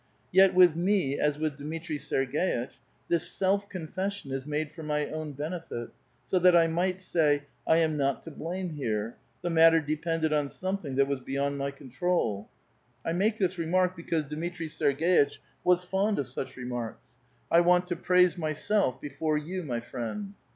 [0.31, 5.33] Yet, with me as with Dmitri Serg^itch, this self confession is made for my own
[5.33, 5.91] benefit,
[6.33, 10.33] 80 that 1 might say, ^^ I am not to blame here; the matter depended
[10.33, 12.49] on something that was beyond my control."
[13.05, 17.07] I make this remark because Dmitri 8erg6itch was fond of such remarks.
[17.51, 20.33] I want to praise myself before you, my friend.